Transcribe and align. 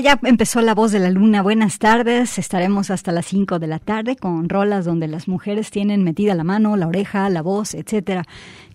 Ya 0.00 0.18
empezó 0.22 0.60
la 0.62 0.74
voz 0.74 0.92
de 0.92 0.98
la 0.98 1.10
luna. 1.10 1.42
Buenas 1.42 1.78
tardes. 1.78 2.38
Estaremos 2.38 2.90
hasta 2.90 3.12
las 3.12 3.26
5 3.26 3.58
de 3.58 3.66
la 3.66 3.78
tarde 3.78 4.16
con 4.16 4.48
rolas 4.48 4.84
donde 4.84 5.08
las 5.08 5.28
mujeres 5.28 5.70
tienen 5.70 6.04
metida 6.04 6.34
la 6.34 6.44
mano, 6.44 6.76
la 6.76 6.86
oreja, 6.86 7.28
la 7.28 7.42
voz, 7.42 7.74
etcétera. 7.74 8.24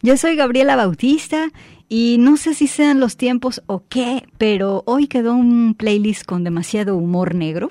Yo 0.01 0.17
soy 0.17 0.35
Gabriela 0.35 0.75
Bautista 0.75 1.49
y 1.89 2.17
no 2.19 2.37
sé 2.37 2.53
si 2.53 2.67
sean 2.67 2.99
los 2.99 3.17
tiempos 3.17 3.63
o 3.65 3.83
qué, 3.87 4.23
pero 4.37 4.83
hoy 4.85 5.07
quedó 5.07 5.33
un 5.33 5.75
playlist 5.75 6.25
con 6.25 6.43
demasiado 6.43 6.95
humor 6.95 7.35
negro 7.35 7.69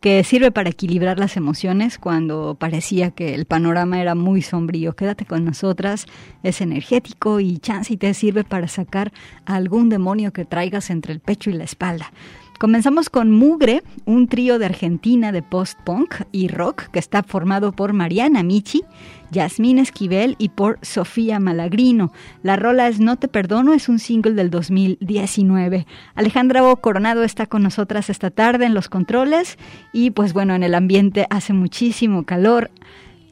que 0.00 0.22
sirve 0.24 0.50
para 0.50 0.70
equilibrar 0.70 1.18
las 1.18 1.36
emociones 1.38 1.98
cuando 1.98 2.56
parecía 2.58 3.10
que 3.12 3.34
el 3.34 3.46
panorama 3.46 4.00
era 4.00 4.14
muy 4.14 4.42
sombrío. 4.42 4.94
Quédate 4.94 5.24
con 5.24 5.44
nosotras, 5.44 6.06
es 6.42 6.60
energético 6.60 7.40
y 7.40 7.58
chance 7.58 7.94
y 7.94 7.96
te 7.96 8.12
sirve 8.12 8.44
para 8.44 8.68
sacar 8.68 9.12
algún 9.46 9.88
demonio 9.88 10.32
que 10.32 10.44
traigas 10.44 10.90
entre 10.90 11.14
el 11.14 11.20
pecho 11.20 11.50
y 11.50 11.54
la 11.54 11.64
espalda. 11.64 12.12
Comenzamos 12.58 13.10
con 13.10 13.32
Mugre, 13.32 13.82
un 14.04 14.28
trío 14.28 14.60
de 14.60 14.66
Argentina 14.66 15.32
de 15.32 15.42
post-punk 15.42 16.22
y 16.30 16.46
rock 16.46 16.84
que 16.92 17.00
está 17.00 17.24
formado 17.24 17.72
por 17.72 17.92
Mariana 17.92 18.44
Michi, 18.44 18.84
Yasmín 19.32 19.78
Esquivel 19.78 20.36
y 20.38 20.50
por 20.50 20.78
Sofía 20.80 21.40
Malagrino. 21.40 22.12
La 22.44 22.54
rola 22.54 22.86
es 22.86 23.00
No 23.00 23.16
te 23.16 23.26
perdono, 23.26 23.72
es 23.72 23.88
un 23.88 23.98
single 23.98 24.34
del 24.34 24.50
2019. 24.50 25.86
Alejandra 26.14 26.64
O. 26.64 26.76
Coronado 26.76 27.24
está 27.24 27.46
con 27.46 27.64
nosotras 27.64 28.08
esta 28.08 28.30
tarde 28.30 28.66
en 28.66 28.74
los 28.74 28.88
controles 28.88 29.58
y 29.92 30.12
pues 30.12 30.32
bueno, 30.32 30.54
en 30.54 30.62
el 30.62 30.76
ambiente 30.76 31.26
hace 31.30 31.52
muchísimo 31.52 32.22
calor. 32.22 32.70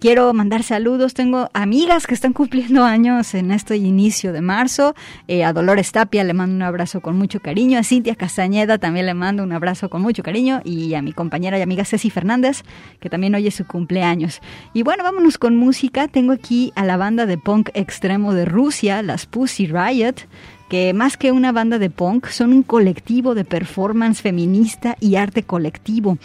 Quiero 0.02 0.34
mandar 0.34 0.64
saludos. 0.64 1.14
Tengo 1.14 1.48
amigas 1.52 2.08
que 2.08 2.14
están 2.14 2.32
cumpliendo 2.32 2.82
años 2.82 3.34
en 3.34 3.52
este 3.52 3.76
inicio 3.76 4.32
de 4.32 4.40
marzo. 4.40 4.96
Eh, 5.28 5.44
a 5.44 5.52
Dolores 5.52 5.92
Tapia 5.92 6.24
le 6.24 6.34
mando 6.34 6.56
un 6.56 6.62
abrazo 6.62 7.00
con 7.00 7.16
mucho 7.16 7.38
cariño. 7.38 7.78
A 7.78 7.84
Cintia 7.84 8.16
Castañeda 8.16 8.78
también 8.78 9.06
le 9.06 9.14
mando 9.14 9.44
un 9.44 9.52
abrazo 9.52 9.90
con 9.90 10.02
mucho 10.02 10.24
cariño. 10.24 10.60
Y 10.64 10.94
a 10.94 11.02
mi 11.02 11.12
compañera 11.12 11.56
y 11.56 11.62
amiga 11.62 11.84
Ceci 11.84 12.10
Fernández, 12.10 12.64
que 12.98 13.10
también 13.10 13.36
hoy 13.36 13.48
su 13.52 13.64
cumpleaños. 13.64 14.40
Y 14.74 14.82
bueno, 14.82 15.04
vámonos 15.04 15.38
con 15.38 15.54
música. 15.54 16.08
Tengo 16.08 16.32
aquí 16.32 16.72
a 16.74 16.84
la 16.84 16.96
banda 16.96 17.24
de 17.24 17.38
punk 17.38 17.70
extremo 17.74 18.34
de 18.34 18.44
Rusia, 18.44 19.02
las 19.02 19.26
Pussy 19.26 19.68
Riot 19.68 20.26
que 20.72 20.94
más 20.94 21.18
que 21.18 21.32
una 21.32 21.52
banda 21.52 21.78
de 21.78 21.90
punk 21.90 22.28
son 22.28 22.54
un 22.54 22.62
colectivo 22.62 23.34
de 23.34 23.44
performance 23.44 24.22
feminista 24.22 24.96
y 25.00 25.16
arte 25.16 25.42
colectivo. 25.42 26.16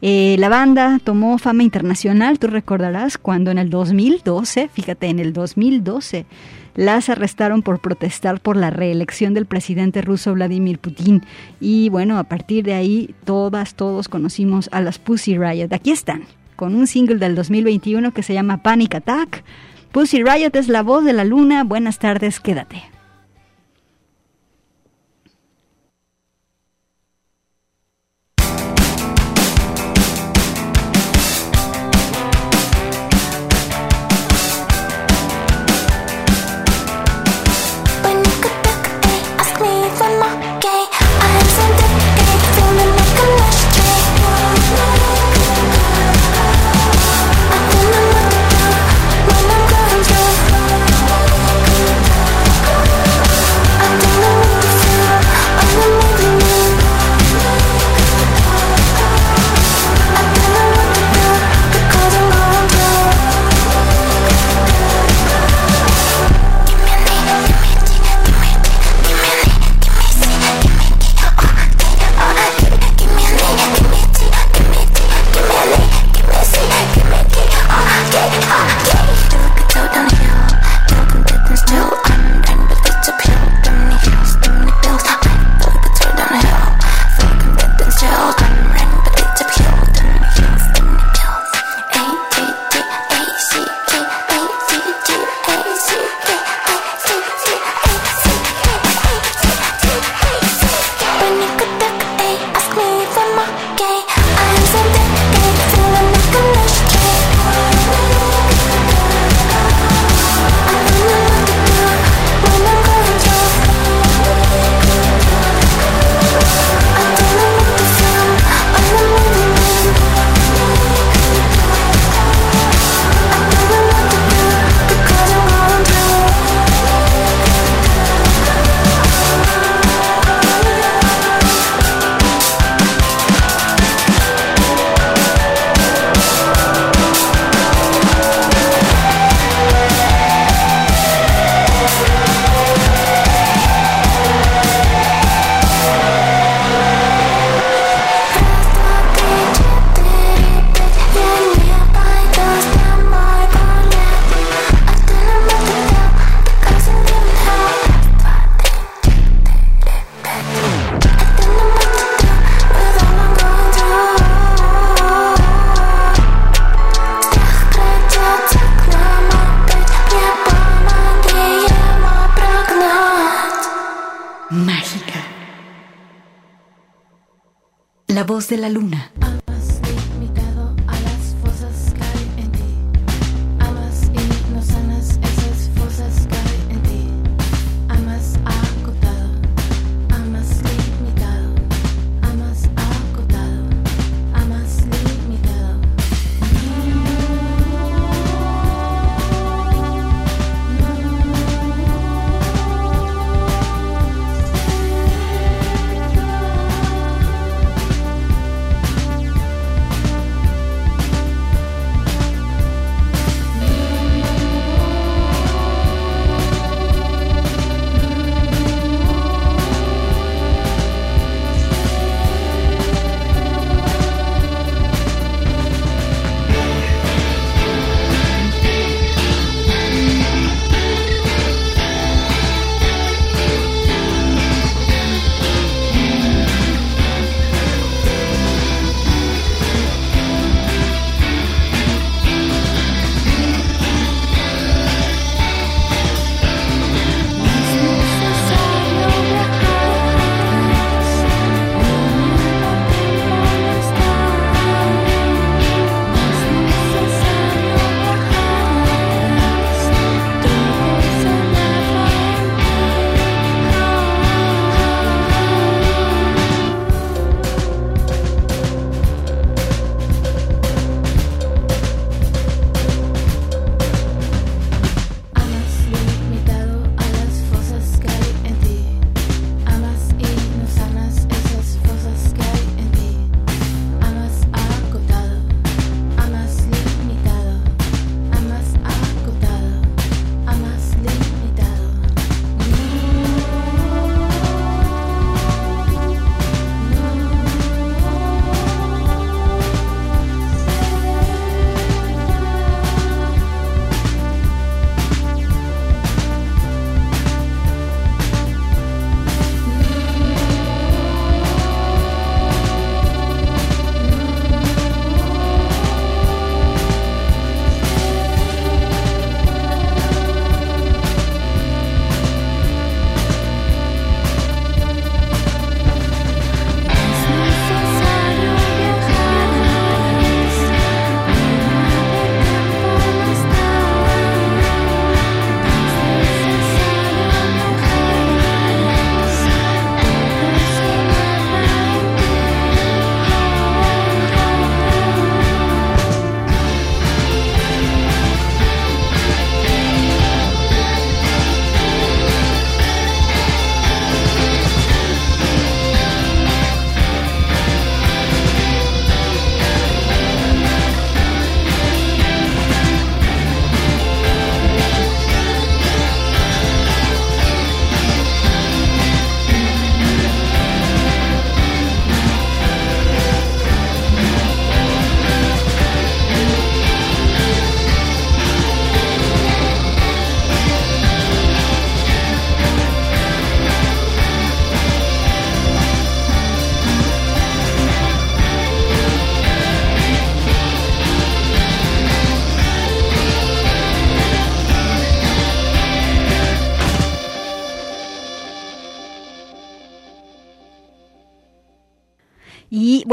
Eh, 0.00 0.36
la 0.38 0.48
banda 0.48 1.00
tomó 1.02 1.38
fama 1.38 1.64
internacional, 1.64 2.38
tú 2.38 2.46
recordarás, 2.46 3.18
cuando 3.18 3.50
en 3.50 3.58
el 3.58 3.68
2012, 3.68 4.68
fíjate, 4.72 5.08
en 5.08 5.18
el 5.18 5.32
2012, 5.32 6.24
las 6.76 7.08
arrestaron 7.08 7.62
por 7.62 7.80
protestar 7.80 8.40
por 8.40 8.56
la 8.56 8.70
reelección 8.70 9.34
del 9.34 9.46
presidente 9.46 10.02
ruso 10.02 10.34
Vladimir 10.34 10.78
Putin. 10.78 11.24
Y 11.58 11.88
bueno, 11.88 12.16
a 12.18 12.22
partir 12.22 12.64
de 12.64 12.74
ahí, 12.74 13.12
todas, 13.24 13.74
todos 13.74 14.06
conocimos 14.06 14.68
a 14.70 14.80
las 14.82 15.00
Pussy 15.00 15.36
Riot. 15.36 15.72
Aquí 15.72 15.90
están, 15.90 16.22
con 16.54 16.76
un 16.76 16.86
single 16.86 17.16
del 17.16 17.34
2021 17.34 18.12
que 18.12 18.22
se 18.22 18.34
llama 18.34 18.62
Panic 18.62 18.94
Attack. 18.94 19.42
Pussy 19.90 20.22
Riot 20.22 20.54
es 20.54 20.68
la 20.68 20.84
voz 20.84 21.04
de 21.04 21.12
la 21.12 21.24
luna. 21.24 21.64
Buenas 21.64 21.98
tardes, 21.98 22.38
quédate. 22.38 22.95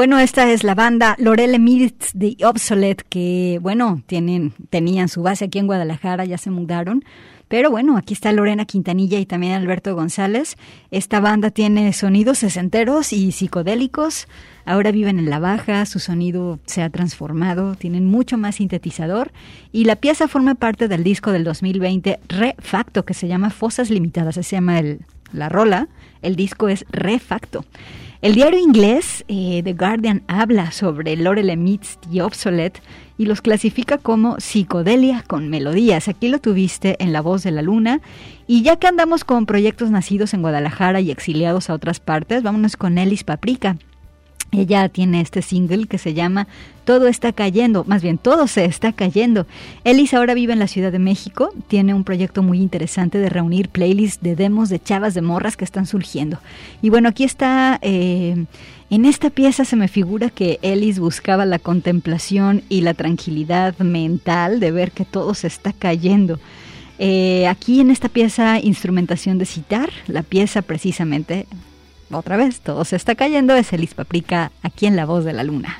Bueno, 0.03 0.19
esta 0.19 0.51
es 0.51 0.65
la 0.65 0.75
banda 0.75 1.15
Lorele 1.17 1.59
Meets 1.59 2.11
The 2.11 2.35
Obsolete, 2.45 3.05
que, 3.07 3.57
bueno, 3.61 4.01
tienen, 4.05 4.53
tenían 4.69 5.07
su 5.07 5.23
base 5.23 5.45
aquí 5.45 5.59
en 5.59 5.65
Guadalajara, 5.65 6.25
ya 6.25 6.37
se 6.37 6.51
mudaron. 6.51 7.05
Pero 7.47 7.71
bueno, 7.71 7.95
aquí 7.95 8.13
está 8.13 8.33
Lorena 8.33 8.65
Quintanilla 8.65 9.17
y 9.19 9.25
también 9.25 9.53
Alberto 9.53 9.95
González. 9.95 10.57
Esta 10.91 11.21
banda 11.21 11.51
tiene 11.51 11.93
sonidos 11.93 12.39
sesenteros 12.39 13.13
y 13.13 13.31
psicodélicos. 13.31 14.27
Ahora 14.65 14.91
viven 14.91 15.19
en 15.19 15.29
la 15.29 15.39
baja, 15.39 15.85
su 15.85 15.99
sonido 15.99 16.59
se 16.65 16.81
ha 16.81 16.89
transformado, 16.89 17.75
tienen 17.75 18.05
mucho 18.05 18.37
más 18.37 18.55
sintetizador 18.55 19.31
y 19.71 19.85
la 19.85 19.95
pieza 19.95 20.27
forma 20.27 20.55
parte 20.55 20.89
del 20.89 21.05
disco 21.05 21.31
del 21.31 21.45
2020 21.45 22.19
Refacto 22.27 23.05
que 23.05 23.13
se 23.13 23.29
llama 23.29 23.51
Fosas 23.51 23.89
Limitadas, 23.89 24.35
se 24.35 24.43
llama 24.43 24.81
la 25.31 25.47
rola. 25.47 25.87
El 26.21 26.35
disco 26.35 26.67
es 26.67 26.85
Refacto. 26.89 27.63
El 28.23 28.35
diario 28.35 28.57
inglés 28.57 29.25
eh, 29.27 29.59
The 29.65 29.73
Guardian 29.73 30.23
habla 30.29 30.71
sobre 30.71 31.17
Lorele 31.17 31.57
Meets 31.57 31.99
The 32.09 32.21
Obsolete 32.21 32.79
y 33.17 33.25
los 33.25 33.41
clasifica 33.41 33.97
como 33.97 34.39
psicodelia 34.39 35.25
con 35.27 35.49
melodías. 35.49 36.07
Aquí 36.07 36.29
lo 36.29 36.39
tuviste 36.39 36.95
en 37.03 37.11
La 37.11 37.19
Voz 37.19 37.43
de 37.43 37.51
la 37.51 37.61
Luna. 37.61 37.99
Y 38.47 38.61
ya 38.61 38.77
que 38.77 38.87
andamos 38.87 39.25
con 39.25 39.45
proyectos 39.45 39.91
nacidos 39.91 40.33
en 40.33 40.41
Guadalajara 40.41 41.01
y 41.01 41.11
exiliados 41.11 41.69
a 41.69 41.73
otras 41.73 41.99
partes, 41.99 42.43
vámonos 42.43 42.77
con 42.77 42.97
Ellis 42.97 43.25
Paprika. 43.25 43.75
Ella 44.53 44.87
tiene 44.87 45.21
este 45.21 45.41
single 45.41 45.87
que 45.87 45.97
se 45.97 46.13
llama 46.13 46.47
Todo 46.85 47.07
está 47.07 47.33
cayendo, 47.33 47.83
más 47.85 48.01
bien 48.01 48.17
todo 48.17 48.47
se 48.47 48.65
está 48.65 48.93
cayendo. 48.93 49.47
Ellis 49.83 50.13
ahora 50.13 50.33
vive 50.33 50.53
en 50.53 50.59
la 50.59 50.67
Ciudad 50.67 50.91
de 50.91 50.99
México, 50.99 51.51
tiene 51.67 51.93
un 51.93 52.03
proyecto 52.03 52.43
muy 52.43 52.59
interesante 52.59 53.17
de 53.17 53.29
reunir 53.29 53.69
playlists 53.69 54.21
de 54.21 54.35
demos 54.35 54.69
de 54.69 54.79
chavas 54.79 55.13
de 55.13 55.21
morras 55.21 55.57
que 55.57 55.65
están 55.65 55.87
surgiendo. 55.87 56.39
Y 56.81 56.89
bueno, 56.89 57.09
aquí 57.09 57.23
está, 57.23 57.79
eh, 57.81 58.45
en 58.89 59.05
esta 59.05 59.29
pieza 59.29 59.65
se 59.65 59.75
me 59.75 59.87
figura 59.87 60.29
que 60.29 60.59
Ellis 60.61 60.99
buscaba 60.99 61.45
la 61.45 61.57
contemplación 61.59 62.61
y 62.69 62.81
la 62.81 62.93
tranquilidad 62.93 63.77
mental 63.79 64.59
de 64.59 64.71
ver 64.71 64.91
que 64.91 65.05
todo 65.05 65.33
se 65.33 65.47
está 65.47 65.73
cayendo. 65.73 66.39
Eh, 66.99 67.47
aquí 67.47 67.79
en 67.79 67.89
esta 67.89 68.07
pieza, 68.07 68.59
instrumentación 68.59 69.39
de 69.39 69.45
citar, 69.45 69.89
la 70.07 70.21
pieza 70.21 70.61
precisamente 70.61 71.47
otra 72.17 72.37
vez, 72.37 72.61
todo 72.61 72.85
se 72.85 72.95
está 72.95 73.15
cayendo, 73.15 73.55
es 73.55 73.73
Elis 73.73 73.93
Paprika 73.93 74.51
aquí 74.61 74.85
en 74.85 74.95
La 74.95 75.05
Voz 75.05 75.25
de 75.25 75.33
la 75.33 75.43
Luna. 75.43 75.77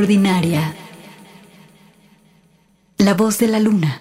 Extraordinaria. 0.00 0.74
La 2.96 3.12
voz 3.12 3.38
de 3.38 3.48
la 3.48 3.60
luna. 3.60 4.00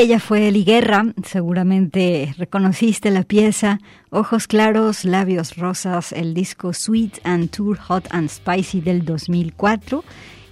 Ella 0.00 0.20
fue 0.20 0.46
Eli 0.46 0.62
Guerra, 0.62 1.12
seguramente 1.24 2.32
reconociste 2.38 3.10
la 3.10 3.24
pieza 3.24 3.80
Ojos 4.10 4.46
Claros, 4.46 5.04
Labios 5.04 5.56
Rosas, 5.56 6.12
el 6.12 6.34
disco 6.34 6.72
Sweet 6.72 7.18
and 7.24 7.50
Tour 7.50 7.76
Hot 7.78 8.06
and 8.10 8.28
Spicy 8.28 8.80
del 8.80 9.04
2004. 9.04 10.04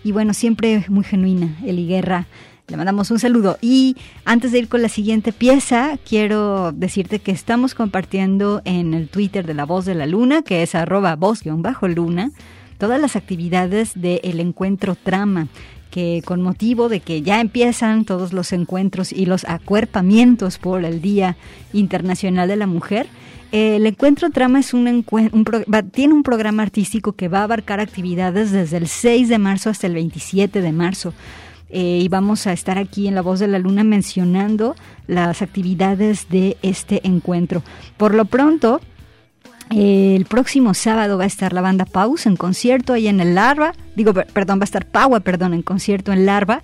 Y 0.02 0.10
bueno, 0.10 0.34
siempre 0.34 0.84
muy 0.88 1.04
genuina, 1.04 1.56
Eli 1.64 1.86
Guerra. 1.86 2.26
Le 2.66 2.76
mandamos 2.76 3.12
un 3.12 3.20
saludo. 3.20 3.56
Y 3.60 3.96
antes 4.24 4.50
de 4.50 4.58
ir 4.58 4.68
con 4.68 4.82
la 4.82 4.88
siguiente 4.88 5.32
pieza, 5.32 5.96
quiero 6.04 6.72
decirte 6.72 7.20
que 7.20 7.30
estamos 7.30 7.76
compartiendo 7.76 8.62
en 8.64 8.94
el 8.94 9.08
Twitter 9.08 9.46
de 9.46 9.54
La 9.54 9.64
Voz 9.64 9.84
de 9.84 9.94
la 9.94 10.06
Luna, 10.06 10.42
que 10.42 10.64
es 10.64 10.74
arroba 10.74 11.14
voz-luna, 11.14 12.32
todas 12.78 13.00
las 13.00 13.14
actividades 13.14 13.92
del 13.94 14.40
encuentro 14.40 14.96
trama 14.96 15.46
que 15.90 16.22
con 16.24 16.42
motivo 16.42 16.88
de 16.88 17.00
que 17.00 17.22
ya 17.22 17.40
empiezan 17.40 18.04
todos 18.04 18.32
los 18.32 18.52
encuentros 18.52 19.12
y 19.12 19.26
los 19.26 19.44
acuerpamientos 19.44 20.58
por 20.58 20.84
el 20.84 21.00
Día 21.00 21.36
Internacional 21.72 22.48
de 22.48 22.56
la 22.56 22.66
Mujer, 22.66 23.06
el 23.52 23.86
encuentro 23.86 24.30
trama 24.30 24.60
es 24.60 24.74
un, 24.74 25.04
tiene 25.92 26.14
un 26.14 26.22
programa 26.22 26.62
artístico 26.62 27.12
que 27.12 27.28
va 27.28 27.40
a 27.40 27.44
abarcar 27.44 27.80
actividades 27.80 28.50
desde 28.50 28.76
el 28.76 28.88
6 28.88 29.28
de 29.28 29.38
marzo 29.38 29.70
hasta 29.70 29.86
el 29.86 29.94
27 29.94 30.60
de 30.60 30.72
marzo. 30.72 31.14
Eh, 31.68 32.00
y 32.02 32.08
vamos 32.08 32.46
a 32.46 32.52
estar 32.52 32.78
aquí 32.78 33.08
en 33.08 33.14
La 33.14 33.22
Voz 33.22 33.40
de 33.40 33.48
la 33.48 33.58
Luna 33.58 33.82
mencionando 33.82 34.76
las 35.06 35.42
actividades 35.42 36.28
de 36.28 36.56
este 36.62 37.06
encuentro. 37.06 37.62
Por 37.96 38.14
lo 38.14 38.24
pronto, 38.24 38.80
el 39.70 40.24
próximo 40.26 40.74
sábado 40.74 41.18
va 41.18 41.24
a 41.24 41.26
estar 41.26 41.52
la 41.52 41.60
banda 41.60 41.84
Paus 41.84 42.26
en 42.26 42.36
concierto 42.36 42.92
ahí 42.92 43.08
en 43.08 43.20
el 43.20 43.34
Larva, 43.34 43.72
digo, 43.96 44.12
perdón, 44.14 44.60
va 44.60 44.62
a 44.62 44.64
estar 44.64 44.86
Paua, 44.86 45.20
perdón, 45.20 45.54
en 45.54 45.62
concierto 45.62 46.12
en 46.12 46.26
Larva. 46.26 46.62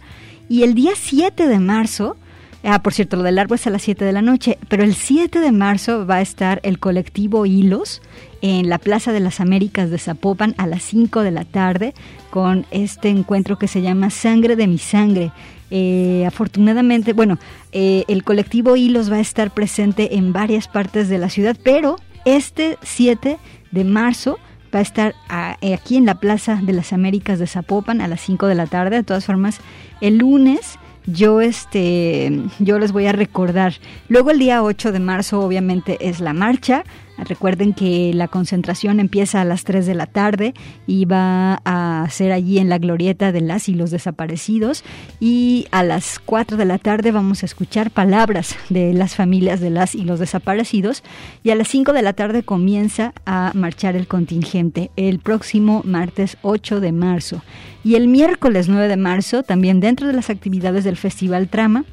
Y 0.48 0.62
el 0.62 0.74
día 0.74 0.92
7 0.94 1.46
de 1.46 1.58
marzo, 1.58 2.16
ah, 2.62 2.82
por 2.82 2.92
cierto, 2.92 3.16
lo 3.16 3.22
del 3.22 3.36
Larva 3.36 3.56
es 3.56 3.66
a 3.66 3.70
las 3.70 3.82
7 3.82 4.04
de 4.04 4.12
la 4.12 4.22
noche, 4.22 4.58
pero 4.68 4.84
el 4.84 4.94
7 4.94 5.40
de 5.40 5.50
marzo 5.50 6.06
va 6.06 6.16
a 6.16 6.20
estar 6.20 6.60
el 6.62 6.78
colectivo 6.78 7.44
Hilos 7.46 8.02
en 8.40 8.68
la 8.68 8.78
Plaza 8.78 9.12
de 9.12 9.20
las 9.20 9.40
Américas 9.40 9.90
de 9.90 9.98
Zapopan 9.98 10.54
a 10.58 10.66
las 10.66 10.82
5 10.82 11.22
de 11.22 11.30
la 11.30 11.44
tarde 11.44 11.94
con 12.30 12.66
este 12.70 13.08
encuentro 13.08 13.58
que 13.58 13.68
se 13.68 13.82
llama 13.82 14.10
Sangre 14.10 14.56
de 14.56 14.66
mi 14.66 14.78
Sangre. 14.78 15.32
Eh, 15.70 16.24
afortunadamente, 16.26 17.14
bueno, 17.14 17.38
eh, 17.72 18.04
el 18.08 18.24
colectivo 18.24 18.76
Hilos 18.76 19.10
va 19.10 19.16
a 19.16 19.20
estar 19.20 19.52
presente 19.52 20.16
en 20.16 20.32
varias 20.32 20.68
partes 20.68 21.08
de 21.08 21.18
la 21.18 21.30
ciudad, 21.30 21.56
pero 21.62 21.96
este 22.24 22.78
7 22.82 23.38
de 23.70 23.84
marzo 23.84 24.38
va 24.74 24.78
a 24.78 24.82
estar 24.82 25.14
ah, 25.28 25.56
aquí 25.74 25.96
en 25.96 26.06
la 26.06 26.14
Plaza 26.16 26.60
de 26.62 26.72
las 26.72 26.92
Américas 26.92 27.38
de 27.38 27.46
Zapopan 27.46 28.00
a 28.00 28.08
las 28.08 28.20
5 28.20 28.46
de 28.46 28.54
la 28.54 28.66
tarde. 28.66 28.96
De 28.96 29.02
todas 29.02 29.26
formas, 29.26 29.60
el 30.00 30.18
lunes 30.18 30.78
yo 31.06 31.40
este 31.40 32.42
yo 32.58 32.78
les 32.78 32.92
voy 32.92 33.06
a 33.06 33.12
recordar. 33.12 33.74
Luego 34.08 34.30
el 34.30 34.38
día 34.38 34.62
8 34.62 34.92
de 34.92 35.00
marzo 35.00 35.40
obviamente 35.40 36.08
es 36.08 36.20
la 36.20 36.32
marcha. 36.32 36.84
Recuerden 37.18 37.72
que 37.72 38.12
la 38.14 38.28
concentración 38.28 38.98
empieza 38.98 39.40
a 39.40 39.44
las 39.44 39.64
3 39.64 39.86
de 39.86 39.94
la 39.94 40.06
tarde 40.06 40.54
y 40.86 41.04
va 41.04 41.60
a 41.64 42.06
ser 42.10 42.32
allí 42.32 42.58
en 42.58 42.68
la 42.68 42.78
glorieta 42.78 43.32
de 43.32 43.40
las 43.40 43.68
y 43.68 43.74
los 43.74 43.90
desaparecidos. 43.90 44.82
Y 45.20 45.66
a 45.70 45.82
las 45.82 46.18
4 46.18 46.56
de 46.56 46.64
la 46.64 46.78
tarde 46.78 47.12
vamos 47.12 47.42
a 47.42 47.46
escuchar 47.46 47.90
palabras 47.90 48.56
de 48.70 48.92
las 48.92 49.14
familias 49.14 49.60
de 49.60 49.70
las 49.70 49.94
y 49.94 50.04
los 50.04 50.18
desaparecidos. 50.18 51.02
Y 51.44 51.50
a 51.50 51.54
las 51.54 51.68
5 51.68 51.92
de 51.92 52.02
la 52.02 52.12
tarde 52.12 52.42
comienza 52.42 53.12
a 53.24 53.52
marchar 53.54 53.94
el 53.94 54.08
contingente 54.08 54.90
el 54.96 55.18
próximo 55.18 55.82
martes 55.84 56.38
8 56.42 56.80
de 56.80 56.92
marzo. 56.92 57.42
Y 57.84 57.96
el 57.96 58.08
miércoles 58.08 58.68
9 58.68 58.88
de 58.88 58.96
marzo, 58.96 59.42
también 59.42 59.80
dentro 59.80 60.06
de 60.06 60.12
las 60.12 60.30
actividades 60.30 60.84
del 60.84 60.96
Festival 60.96 61.48
Trama, 61.48 61.84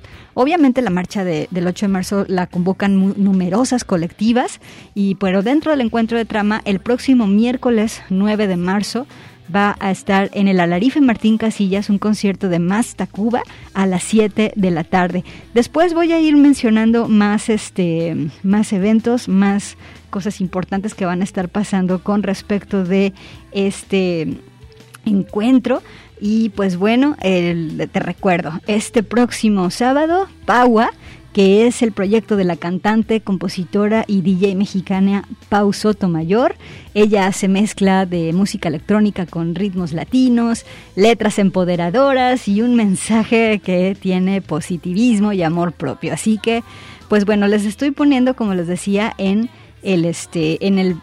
Obviamente 0.41 0.81
la 0.81 0.89
marcha 0.89 1.25
del 1.25 1.67
8 1.67 1.87
de 1.87 1.91
marzo 1.91 2.25
la 2.29 2.47
convocan 2.47 3.13
numerosas 3.21 3.83
colectivas, 3.83 4.61
y 4.95 5.15
pero 5.15 5.43
dentro 5.43 5.71
del 5.71 5.81
encuentro 5.81 6.17
de 6.17 6.23
trama, 6.23 6.61
el 6.63 6.79
próximo 6.79 7.27
miércoles 7.27 8.01
9 8.09 8.47
de 8.47 8.55
marzo 8.55 9.05
va 9.53 9.75
a 9.81 9.91
estar 9.91 10.29
en 10.31 10.47
el 10.47 10.61
Alarife 10.61 11.01
Martín 11.01 11.37
Casillas 11.37 11.89
un 11.89 11.97
concierto 11.97 12.47
de 12.47 12.59
Más 12.59 12.95
Tacuba 12.95 13.41
a 13.73 13.85
las 13.85 14.01
7 14.03 14.53
de 14.55 14.71
la 14.71 14.85
tarde. 14.85 15.25
Después 15.53 15.93
voy 15.93 16.13
a 16.13 16.21
ir 16.21 16.37
mencionando 16.37 17.09
más 17.09 17.49
este 17.49 18.29
más 18.41 18.71
eventos, 18.71 19.27
más 19.27 19.75
cosas 20.09 20.39
importantes 20.39 20.95
que 20.95 21.03
van 21.03 21.19
a 21.19 21.25
estar 21.25 21.49
pasando 21.49 22.01
con 22.01 22.23
respecto 22.23 22.85
de 22.85 23.11
este 23.51 24.37
encuentro. 25.09 25.81
Y 26.21 26.49
pues 26.49 26.77
bueno, 26.77 27.15
te 27.21 27.99
recuerdo, 27.99 28.51
este 28.67 29.03
próximo 29.03 29.69
sábado, 29.69 30.27
Paua, 30.45 30.91
que 31.33 31.67
es 31.67 31.81
el 31.81 31.91
proyecto 31.91 32.35
de 32.35 32.43
la 32.43 32.55
cantante, 32.55 33.21
compositora 33.21 34.03
y 34.07 34.21
DJ 34.21 34.55
mexicana 34.55 35.25
Pau 35.47 35.71
Sotomayor. 35.73 36.55
Ella 36.93 37.27
hace 37.27 37.47
mezcla 37.47 38.05
de 38.05 38.33
música 38.33 38.67
electrónica 38.67 39.25
con 39.25 39.55
ritmos 39.55 39.93
latinos, 39.93 40.65
letras 40.95 41.37
empoderadoras 41.37 42.47
y 42.47 42.61
un 42.61 42.75
mensaje 42.75 43.61
que 43.63 43.95
tiene 43.99 44.41
positivismo 44.41 45.31
y 45.31 45.43
amor 45.43 45.71
propio. 45.71 46.13
Así 46.13 46.39
que, 46.39 46.63
pues 47.07 47.25
bueno, 47.25 47.47
les 47.47 47.65
estoy 47.65 47.91
poniendo, 47.91 48.35
como 48.35 48.55
les 48.55 48.67
decía, 48.67 49.13
en 49.17 49.49
el 49.83 50.05
este, 50.05 50.65
en 50.65 50.79
el 50.79 50.97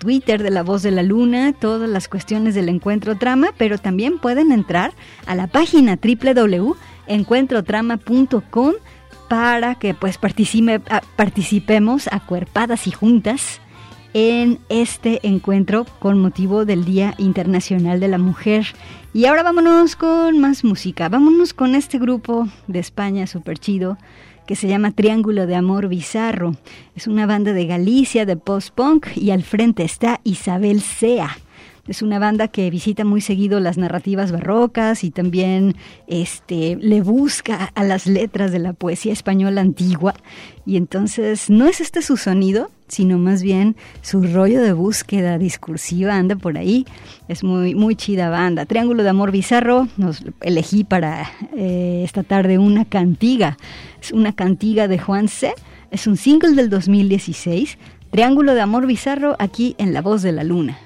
Twitter 0.00 0.42
de 0.42 0.50
La 0.50 0.64
Voz 0.64 0.82
de 0.82 0.90
la 0.90 1.04
Luna, 1.04 1.52
todas 1.52 1.88
las 1.88 2.08
cuestiones 2.08 2.54
del 2.54 2.70
encuentro 2.70 3.16
trama, 3.16 3.48
pero 3.58 3.76
también 3.76 4.18
pueden 4.18 4.50
entrar 4.50 4.94
a 5.26 5.34
la 5.34 5.46
página 5.46 5.98
www.encuentrotrama.com 6.02 8.72
para 9.28 9.74
que 9.76 9.92
pues 9.94 10.16
participe, 10.16 10.80
ah, 10.88 11.02
participemos 11.16 12.08
acuerpadas 12.10 12.86
y 12.86 12.92
juntas 12.92 13.60
en 14.14 14.58
este 14.70 15.20
encuentro 15.22 15.84
con 16.00 16.18
motivo 16.18 16.64
del 16.64 16.86
Día 16.86 17.14
Internacional 17.18 18.00
de 18.00 18.08
la 18.08 18.16
Mujer. 18.18 18.68
Y 19.12 19.26
ahora 19.26 19.42
vámonos 19.42 19.96
con 19.96 20.40
más 20.40 20.64
música, 20.64 21.10
vámonos 21.10 21.52
con 21.52 21.74
este 21.74 21.98
grupo 21.98 22.48
de 22.68 22.78
España 22.78 23.26
súper 23.26 23.58
chido 23.58 23.98
que 24.50 24.56
se 24.56 24.66
llama 24.66 24.90
Triángulo 24.90 25.46
de 25.46 25.54
Amor 25.54 25.86
Bizarro. 25.86 26.56
Es 26.96 27.06
una 27.06 27.24
banda 27.24 27.52
de 27.52 27.66
Galicia 27.66 28.26
de 28.26 28.34
post-punk 28.34 29.06
y 29.14 29.30
al 29.30 29.44
frente 29.44 29.84
está 29.84 30.20
Isabel 30.24 30.80
Sea. 30.80 31.38
Es 31.90 32.02
una 32.02 32.20
banda 32.20 32.46
que 32.46 32.70
visita 32.70 33.04
muy 33.04 33.20
seguido 33.20 33.58
las 33.58 33.76
narrativas 33.76 34.30
barrocas 34.30 35.02
y 35.02 35.10
también 35.10 35.74
este, 36.06 36.76
le 36.76 37.00
busca 37.00 37.64
a 37.74 37.82
las 37.82 38.06
letras 38.06 38.52
de 38.52 38.60
la 38.60 38.74
poesía 38.74 39.12
española 39.12 39.60
antigua. 39.60 40.14
Y 40.64 40.76
entonces 40.76 41.50
no 41.50 41.66
es 41.66 41.80
este 41.80 42.00
su 42.00 42.16
sonido, 42.16 42.70
sino 42.86 43.18
más 43.18 43.42
bien 43.42 43.74
su 44.02 44.22
rollo 44.22 44.62
de 44.62 44.72
búsqueda 44.72 45.36
discursiva 45.36 46.14
anda 46.14 46.36
por 46.36 46.58
ahí. 46.58 46.86
Es 47.26 47.42
muy, 47.42 47.74
muy 47.74 47.96
chida 47.96 48.30
banda. 48.30 48.66
Triángulo 48.66 49.02
de 49.02 49.08
Amor 49.08 49.32
Bizarro, 49.32 49.88
nos 49.96 50.22
elegí 50.42 50.84
para 50.84 51.28
eh, 51.56 52.02
esta 52.04 52.22
tarde 52.22 52.58
una 52.58 52.84
cantiga. 52.84 53.58
Es 54.00 54.12
una 54.12 54.32
cantiga 54.32 54.86
de 54.86 55.00
Juan 55.00 55.26
C. 55.26 55.54
Es 55.90 56.06
un 56.06 56.16
single 56.16 56.54
del 56.54 56.70
2016. 56.70 57.78
Triángulo 58.12 58.54
de 58.54 58.60
Amor 58.60 58.86
Bizarro 58.86 59.34
aquí 59.40 59.74
en 59.78 59.92
La 59.92 60.02
Voz 60.02 60.22
de 60.22 60.30
la 60.30 60.44
Luna. 60.44 60.78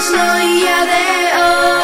Llegamos 0.00 0.34
hoy 0.34 0.66
a 0.66 0.86
Deos, 0.86 1.79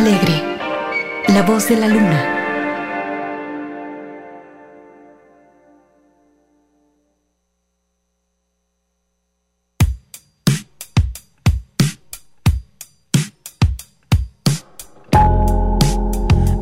Alegre. 0.00 0.42
La 1.28 1.42
voz 1.42 1.68
de 1.68 1.76
la 1.76 1.86
luna. 1.86 2.20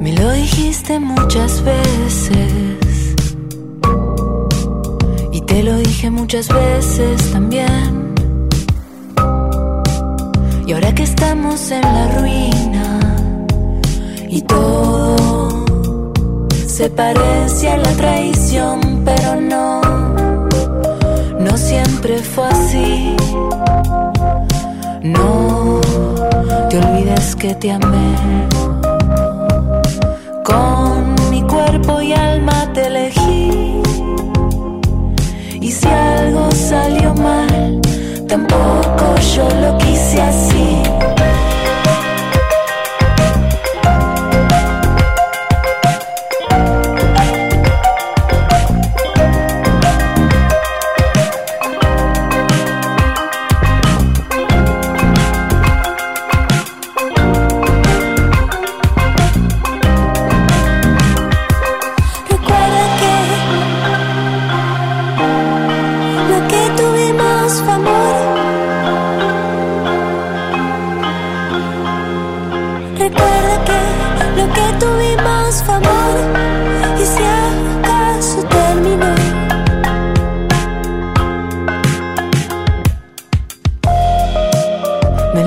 Me 0.01 0.13
lo 0.15 0.33
dijiste 0.33 0.99
muchas 0.99 1.63
veces 1.63 3.15
y 5.31 5.41
te 5.43 5.63
lo 5.63 5.79
dije 5.79 6.11
muchas 6.11 6.49
veces 6.49 7.31
también. 7.31 7.68
Todo 14.49 15.65
se 16.79 16.91
parece 16.91 17.71
a 17.71 17.77
la 17.77 17.91
traición, 17.91 19.03
pero 19.05 19.35
no, 19.41 19.81
no 21.41 21.57
siempre 21.57 22.19
fue 22.19 22.47
así. 22.47 23.17
No 25.03 25.81
te 26.71 26.79
olvides 26.79 27.35
que 27.35 27.55
te 27.57 27.73
amé. 27.73 28.15
Con 30.45 31.17
mi 31.31 31.43
cuerpo 31.43 32.01
y 32.01 32.13
alma 32.13 32.73
te 32.73 32.87
elegí. 32.87 33.83
Y 35.61 35.73
si 35.73 35.89
algo 35.89 36.49
salió 36.53 37.13
mal, 37.15 37.81
tampoco 38.29 39.17
yo 39.35 39.49
lo 39.63 39.79
quise 39.79 40.21
así. 40.21 40.83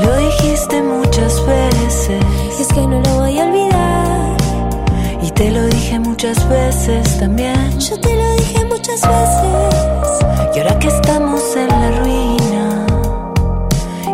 Lo 0.02 0.16
dijiste 0.18 0.82
muchas 0.82 1.46
veces. 1.46 2.24
Y 2.58 2.62
es 2.62 2.68
que 2.68 2.82
no 2.82 3.02
lo 3.02 3.16
voy 3.20 3.40
a 3.40 3.46
olvidar. 3.46 4.38
Y 5.22 5.32
te 5.32 5.52
lo 5.52 5.66
dije 5.68 6.00
muchas 6.00 6.48
veces 6.50 7.20
también. 7.20 7.80
Yo 7.80 8.00
te 8.00 8.16
lo 8.16 8.36
dije 8.36 8.66
muchas 8.66 9.02
veces. 9.02 10.26
Y 10.56 10.60
ahora 10.60 10.80
que 10.80 10.88
estamos 10.88 11.56
en 11.56 11.68
la 11.68 11.92
ruina 12.00 12.86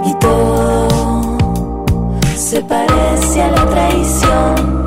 y 0.06 0.14
todo 0.16 1.38
se 2.36 2.62
parece 2.62 3.42
a 3.42 3.52
la 3.52 3.66
traición. 3.66 4.87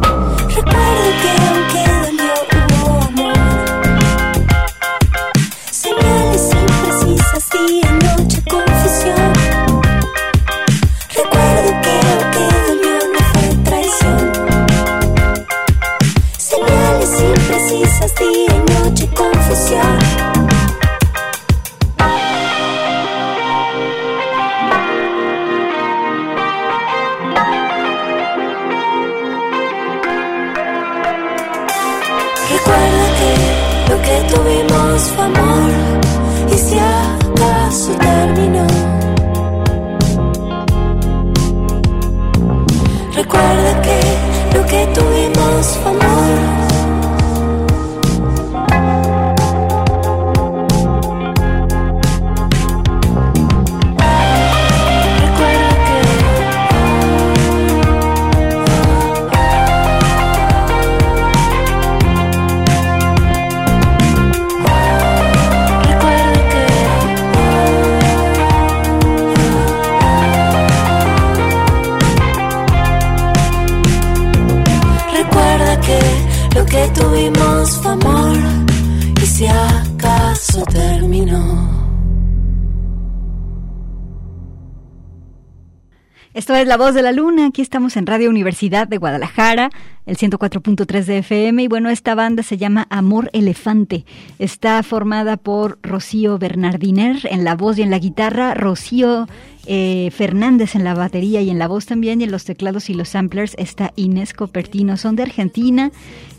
Esto 86.32 86.54
es 86.54 86.66
La 86.66 86.76
Voz 86.76 86.94
de 86.94 87.02
la 87.02 87.10
Luna, 87.10 87.46
aquí 87.46 87.60
estamos 87.60 87.96
en 87.96 88.06
Radio 88.06 88.30
Universidad 88.30 88.86
de 88.86 88.98
Guadalajara, 88.98 89.70
el 90.06 90.16
104.3 90.16 91.04
de 91.04 91.18
FM, 91.18 91.64
y 91.64 91.66
bueno, 91.66 91.90
esta 91.90 92.14
banda 92.14 92.44
se 92.44 92.56
llama 92.56 92.86
Amor 92.88 93.30
Elefante. 93.32 94.04
Está 94.38 94.82
formada 94.84 95.36
por 95.36 95.78
Rocío 95.82 96.38
Bernardiner 96.38 97.18
en 97.28 97.42
la 97.42 97.56
voz 97.56 97.78
y 97.78 97.82
en 97.82 97.90
la 97.90 97.98
guitarra, 97.98 98.54
Rocío 98.54 99.26
eh, 99.66 100.10
Fernández 100.12 100.74
en 100.74 100.84
la 100.84 100.94
batería 100.94 101.42
y 101.42 101.50
en 101.50 101.58
la 101.58 101.68
voz 101.68 101.86
también, 101.86 102.20
y 102.20 102.24
en 102.24 102.30
los 102.30 102.44
teclados 102.44 102.90
y 102.90 102.94
los 102.94 103.10
samplers 103.10 103.54
está 103.58 103.92
Inés 103.96 104.34
Copertino, 104.34 104.96
son 104.96 105.16
de 105.16 105.24
Argentina. 105.24 105.90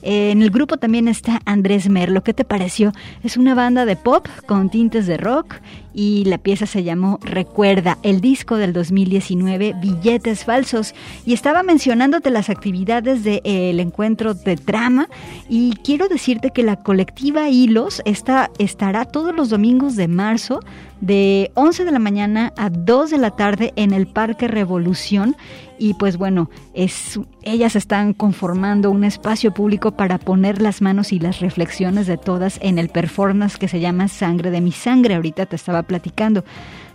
Eh, 0.04 0.32
en 0.32 0.42
el 0.42 0.50
grupo 0.50 0.78
también 0.78 1.08
está 1.08 1.42
Andrés 1.46 1.90
Merlo. 1.90 2.24
¿Qué 2.24 2.34
te 2.34 2.44
pareció? 2.44 2.92
Es 3.24 3.38
una 3.38 3.54
banda 3.54 3.86
de 3.86 3.96
pop 3.96 4.28
con 4.48 4.70
tintes 4.70 5.06
de 5.06 5.18
rock 5.18 5.56
y 5.94 6.26
la 6.26 6.38
pieza 6.38 6.66
se 6.66 6.84
llamó 6.84 7.20
Recuerda, 7.22 7.98
el 8.02 8.22
disco 8.22 8.58
del 8.58 8.74
2019, 8.74 9.76
Billetes 9.82 10.46
Falsos. 10.46 10.96
Y 11.26 11.34
estaba 11.34 11.64
mencionándote 11.64 12.32
las 12.32 12.50
actividades 12.50 13.24
del 13.24 13.80
encuentro 13.80 14.34
de 14.34 14.58
trama 14.58 15.08
y 15.50 15.76
quiero 15.84 16.08
decirte 16.08 16.52
que 16.52 16.64
la 16.64 16.78
colectiva 16.78 17.50
Hilos 17.50 18.02
está, 18.06 18.50
estará 18.58 19.06
todos 19.06 19.36
los 19.36 19.50
domingos 19.50 19.96
de 19.96 20.08
marzo 20.08 20.62
de 21.02 21.52
11 21.56 21.84
de 21.84 21.92
la 21.92 22.00
mañana 22.00 22.54
a 22.56 22.70
2 22.70 23.10
de 23.10 23.18
la 23.18 23.32
tarde 23.32 23.74
en 23.76 23.92
el 23.92 24.08
Parque 24.08 24.48
Revolución 24.48 25.36
y 25.78 25.96
pues 25.96 26.18
bueno, 26.18 26.52
es, 26.76 27.20
ellas 27.42 27.76
están 27.76 28.14
conformando 28.14 28.92
un 28.92 29.04
espacio 29.04 29.52
público 29.52 29.92
para 29.92 30.20
poner 30.20 30.62
las 30.62 30.80
manos 30.80 31.12
y 31.12 31.18
las 31.18 31.40
reflexiones 31.40 32.06
de 32.06 32.18
todas 32.18 32.60
en 32.62 32.78
el 32.78 32.90
performance 32.90 33.58
que 33.58 33.68
se 33.68 33.80
llama 33.80 34.08
Sangre 34.08 34.52
de 34.52 34.62
mi 34.62 34.72
sangre, 34.72 35.16
ahorita 35.16 35.48
te 35.48 35.56
estaba 35.56 35.82
platicando. 35.82 36.46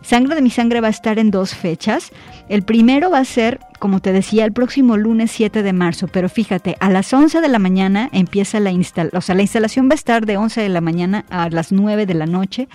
Sangre 0.02 0.36
de 0.36 0.42
mi 0.42 0.50
sangre 0.50 0.80
va 0.80 0.86
a 0.86 0.90
estar 0.90 1.18
en 1.18 1.32
dos 1.32 1.52
fechas. 1.52 2.12
El 2.48 2.62
primero 2.62 3.10
va 3.10 3.18
a 3.18 3.24
ser, 3.24 3.58
como 3.80 3.98
te 3.98 4.12
decía, 4.12 4.44
el 4.44 4.52
próximo 4.52 4.96
lunes 4.96 5.32
7 5.32 5.64
de 5.64 5.72
marzo, 5.72 6.06
pero 6.06 6.28
fíjate, 6.28 6.76
a 6.78 6.88
las 6.88 7.12
11 7.12 7.40
de 7.40 7.48
la 7.48 7.58
mañana 7.58 8.08
empieza 8.12 8.60
la 8.60 8.70
instalación, 8.70 9.18
o 9.18 9.20
sea, 9.20 9.34
la 9.34 9.42
instalación 9.42 9.88
va 9.88 9.92
a 9.92 9.96
estar 9.96 10.24
de 10.24 10.36
11 10.36 10.60
de 10.60 10.68
la 10.68 10.80
mañana 10.80 11.24
a 11.28 11.50
las 11.50 11.72
9 11.72 12.06
de 12.06 12.14
la 12.14 12.26
noche, 12.26 12.68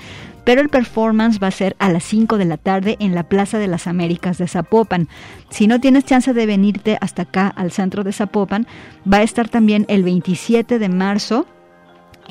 pero 0.44 0.62
el 0.62 0.70
performance 0.70 1.42
va 1.42 1.48
a 1.48 1.52
ser 1.52 1.76
a 1.80 1.90
las 1.90 2.04
5 2.04 2.38
de 2.38 2.46
la 2.46 2.58
tarde 2.58 2.98
en 3.00 3.16
la 3.16 3.24
Plaza 3.24 3.60
de 3.60 3.68
las 3.68 3.88
Américas 3.88 4.38
de 4.38 4.48
Zapopan. 4.48 5.08
Si 5.50 5.68
no 5.68 5.80
tienes 5.80 6.06
chance 6.06 6.34
de 6.34 6.46
venirte 6.46 6.98
hasta 7.02 7.24
acá 7.24 7.48
al 7.48 7.72
centro 7.72 8.04
de 8.04 8.14
Zapopan, 8.14 8.68
va 9.12 9.18
a 9.18 9.24
estar 9.24 9.50
también 9.50 9.86
el 9.88 10.04
27 10.04 10.80
de 10.80 10.90
marzo 10.90 11.46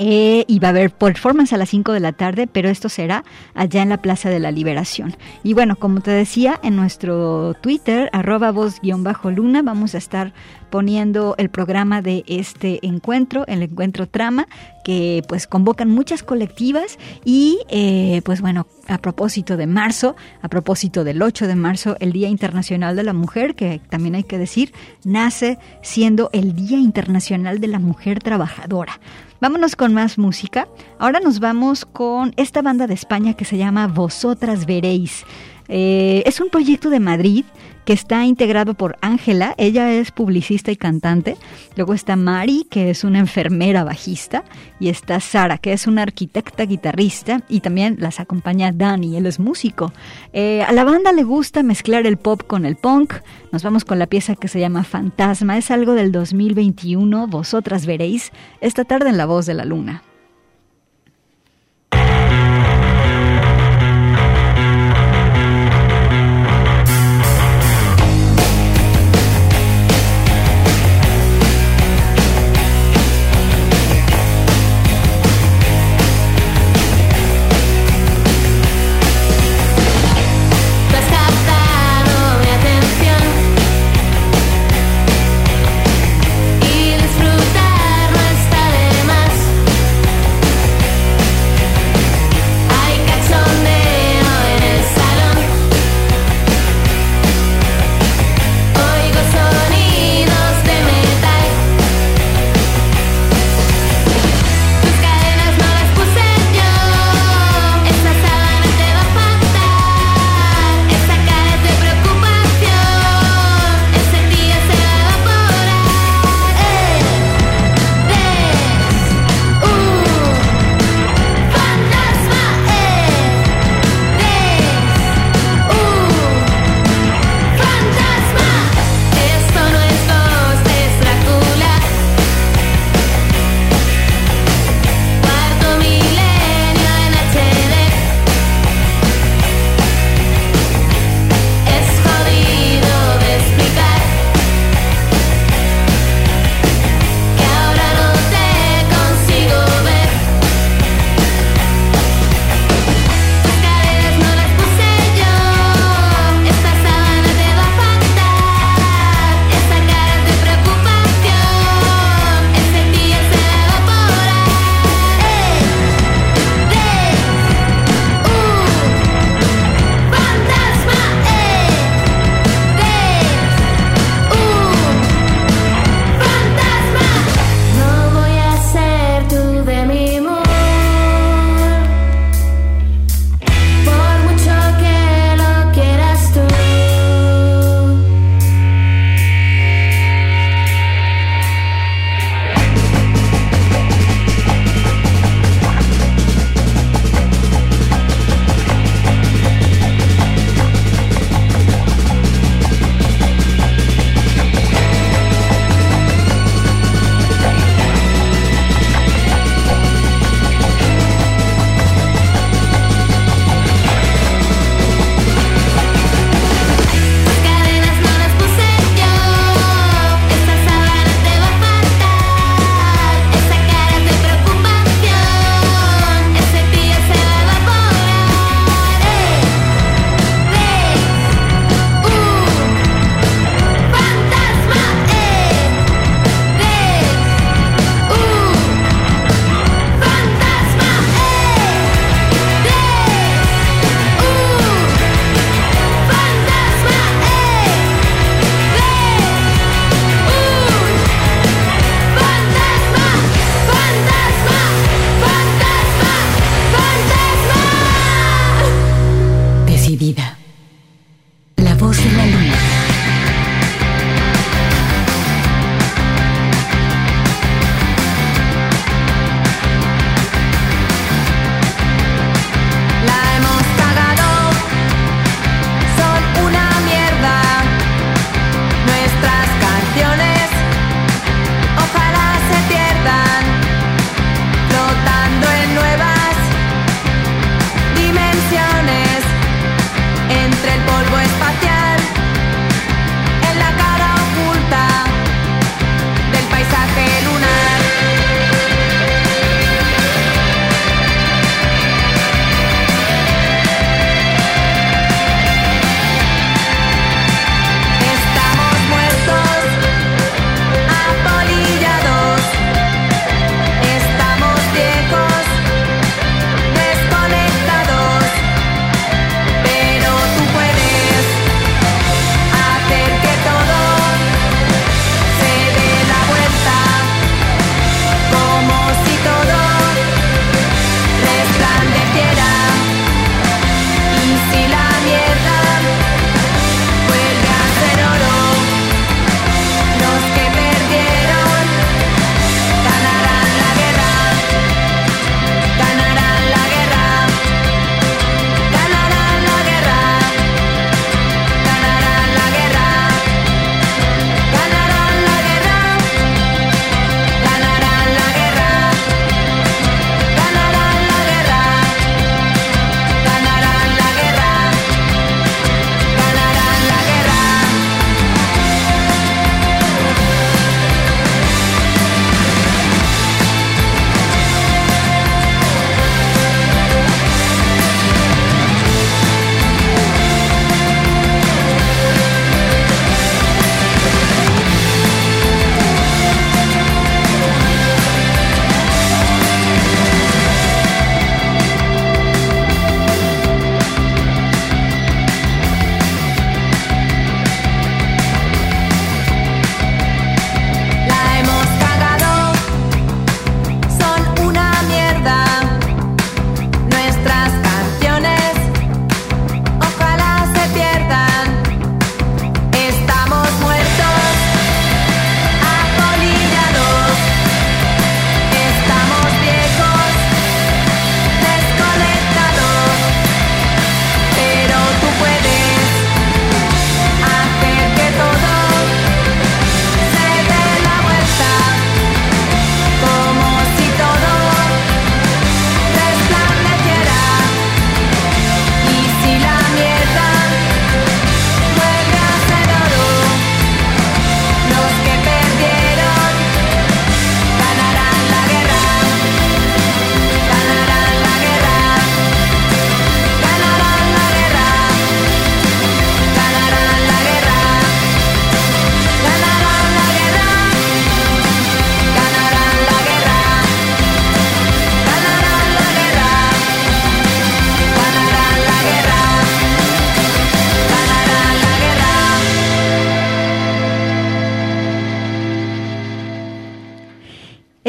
Eh, 0.03 0.45
y 0.49 0.61
va 0.61 0.69
a 0.69 0.71
haber 0.71 0.93
performance 0.93 1.53
a 1.53 1.59
las 1.59 1.69
5 1.69 1.93
de 1.93 2.01
la 2.01 2.13
tarde, 2.13 2.47
pero 2.47 2.71
esto 2.71 2.89
será 2.89 3.23
allá 3.55 3.83
en 3.83 3.91
la 3.91 4.01
Plaza 4.01 4.31
de 4.31 4.39
la 4.39 4.51
Liberación. 4.51 5.15
Y 5.43 5.53
bueno, 5.53 5.77
como 5.77 6.01
te 6.01 6.11
decía, 6.11 6.59
en 6.63 6.75
nuestro 6.75 7.53
Twitter, 7.61 8.09
arroba 8.15 8.51
voz-luna, 8.51 9.61
vamos 9.63 9.95
a 9.95 9.99
estar 9.99 10.33
poniendo 10.71 11.35
el 11.39 11.51
programa 11.51 12.03
de 12.03 12.25
este 12.27 12.85
encuentro, 12.87 13.45
el 13.47 13.63
encuentro 13.63 14.07
Trama, 14.07 14.47
que 14.85 15.23
pues 15.29 15.47
convocan 15.47 15.91
muchas 15.91 16.23
colectivas 16.23 16.99
y 17.25 17.59
eh, 17.69 18.23
pues 18.25 18.41
bueno, 18.41 18.67
a 18.89 18.99
propósito 18.99 19.57
de 19.57 19.67
marzo, 19.67 20.17
a 20.43 20.49
propósito 20.49 21.05
del 21.05 21.21
8 21.23 21.47
de 21.47 21.55
marzo, 21.55 21.97
el 22.01 22.13
Día 22.13 22.29
Internacional 22.29 22.97
de 22.97 23.05
la 23.05 23.13
Mujer, 23.13 23.55
que 23.55 23.81
también 23.91 24.15
hay 24.15 24.25
que 24.25 24.39
decir, 24.39 24.73
nace 25.05 25.59
siendo 25.83 26.31
el 26.33 26.55
Día 26.55 26.79
Internacional 26.79 27.61
de 27.61 27.67
la 27.67 27.79
Mujer 27.79 28.21
Trabajadora. 28.21 29.01
Vámonos 29.41 29.75
con 29.75 29.95
más 29.95 30.19
música. 30.19 30.69
Ahora 30.99 31.19
nos 31.21 31.41
vamos 31.41 31.87
con 31.87 32.35
esta 32.37 32.61
banda 32.61 32.87
de 32.87 32.95
España 32.95 33.35
que 33.35 33.47
se 33.47 33.57
llama 33.57 33.87
Vosotras 33.87 34.67
Veréis. 34.67 35.25
Eh, 35.73 36.25
es 36.27 36.41
un 36.41 36.51
proyecto 36.51 36.91
de 36.91 36.99
Madrid 36.99 37.45
que 37.85 37.93
está 37.93 38.25
integrado 38.25 38.75
por 38.75 38.97
Ángela, 39.01 39.55
ella 39.57 39.93
es 39.93 40.11
publicista 40.11 40.71
y 40.73 40.77
cantante, 40.77 41.37
luego 41.77 41.95
está 41.95 42.17
Mari, 42.17 42.67
que 42.71 42.91
es 42.91 43.05
una 43.05 43.21
enfermera 43.21 43.85
bajista, 43.85 44.45
y 44.79 44.89
está 44.89 45.19
Sara, 45.21 45.59
que 45.59 45.73
es 45.73 45.87
una 45.87 46.03
arquitecta 46.03 46.67
guitarrista, 46.67 47.43
y 47.49 47.61
también 47.61 47.97
las 47.99 48.21
acompaña 48.21 48.73
Dani, 48.73 49.17
él 49.17 49.27
es 49.27 49.39
músico. 49.39 49.93
Eh, 50.33 50.63
a 50.63 50.73
la 50.73 50.85
banda 50.85 51.13
le 51.13 51.23
gusta 51.23 51.63
mezclar 51.63 52.07
el 52.07 52.17
pop 52.17 52.43
con 52.47 52.67
el 52.67 52.77
punk, 52.77 53.15
nos 53.53 53.63
vamos 53.63 53.85
con 53.85 53.99
la 53.99 54.07
pieza 54.07 54.35
que 54.35 54.49
se 54.49 54.61
llama 54.61 54.85
Fantasma, 54.85 55.57
es 55.57 55.71
algo 55.71 55.95
del 55.95 56.13
2021, 56.13 57.29
vosotras 57.29 57.87
veréis, 57.87 58.33
esta 58.61 58.85
tarde 58.85 59.09
en 59.09 59.17
La 59.17 59.27
Voz 59.27 59.47
de 59.47 59.55
la 59.55 59.65
Luna. 59.65 60.03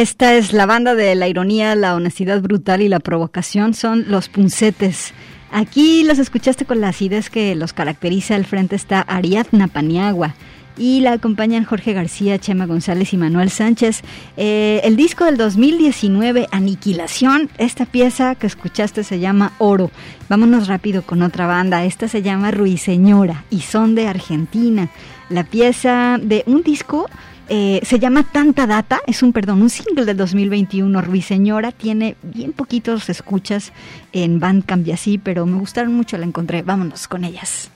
Esta 0.02 0.34
es 0.34 0.52
la 0.52 0.66
banda 0.66 0.96
de 0.96 1.14
la 1.14 1.28
ironía, 1.28 1.76
la 1.76 1.94
honestidad 1.94 2.42
brutal 2.42 2.82
y 2.82 2.90
la 2.90 3.00
provocación. 3.00 3.76
Son 3.76 4.06
los 4.08 4.30
puncetes. 4.30 5.14
Aquí 5.52 6.04
los 6.04 6.18
escuchaste 6.18 6.66
con 6.66 6.82
la 6.82 6.88
acidez 6.88 7.30
que 7.30 7.54
los 7.54 7.72
caracteriza. 7.72 8.34
Al 8.34 8.46
frente 8.46 8.76
está 8.76 9.02
Ariadna 9.02 9.68
Paniagua 9.68 10.34
y 10.76 11.02
la 11.02 11.12
acompañan 11.12 11.66
Jorge 11.66 11.94
García, 11.94 12.40
Chema 12.40 12.66
González 12.66 13.14
y 13.14 13.18
Manuel 13.18 13.52
Sánchez. 13.52 14.02
Eh, 14.38 14.82
el 14.84 14.96
disco 14.96 15.26
del 15.26 15.38
2019, 15.38 16.48
Aniquilación, 16.52 17.52
esta 17.60 17.86
pieza 17.86 18.34
que 18.34 18.48
escuchaste 18.48 19.04
se 19.04 19.20
llama 19.20 19.54
Oro. 19.60 19.92
Vámonos 20.30 20.68
rápido 20.68 21.04
con 21.04 21.22
otra 21.22 21.46
banda, 21.46 21.86
esta 21.86 22.08
se 22.08 22.24
llama 22.24 22.50
Ruiseñora 22.50 23.44
y 23.52 23.60
son 23.60 23.94
de 23.94 24.08
Argentina. 24.08 24.90
La 25.30 25.44
pieza 25.44 26.18
de 26.20 26.44
un 26.48 26.64
disco 26.64 27.08
eh, 27.54 27.82
se 27.84 28.00
llama 28.00 28.24
Tanta 28.24 28.66
Data, 28.66 29.02
es 29.08 29.22
un, 29.24 29.34
perdón, 29.34 29.62
un 29.62 29.70
single 29.70 30.06
del 30.06 30.16
2021. 30.16 31.02
Ruiseñora 31.02 31.74
tiene 31.74 32.16
bien 32.24 32.54
poquitos 32.54 33.10
escuchas 33.10 33.74
en 34.14 34.40
Bandcamp 34.40 34.88
y 34.88 34.94
así, 34.94 35.18
pero 35.18 35.46
me 35.46 35.60
gustaron 35.60 35.94
mucho, 35.94 36.18
la 36.18 36.26
encontré. 36.26 36.62
Vámonos 36.62 37.10
con 37.10 37.26
ellas. 37.26 37.70